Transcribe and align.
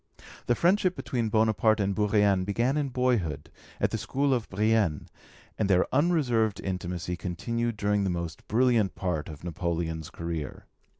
The 0.47 0.55
friendship 0.55 0.95
between 0.95 1.29
Bonaparte 1.29 1.79
and 1.79 1.93
Bourrienne 1.93 2.43
began 2.43 2.75
in 2.75 2.89
boyhood, 2.89 3.51
at 3.79 3.91
the 3.91 3.99
school 3.99 4.33
of 4.33 4.49
Brienne, 4.49 5.07
and 5.59 5.69
their 5.69 5.85
unreserved 5.93 6.59
intimacy 6.59 7.15
continued 7.15 7.77
during 7.77 8.03
the 8.03 8.09
most 8.09 8.47
brilliant 8.47 8.95
part 8.95 9.29
of 9.29 9.43
Napoleon's 9.43 10.09
career. 10.09 10.65